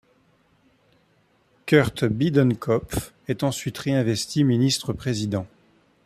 Kurt 1.67 2.05
Biedenkopf 2.05 3.13
est 3.27 3.43
ensuite 3.43 3.77
réinvesti 3.77 4.43
ministre-président. 4.43 5.45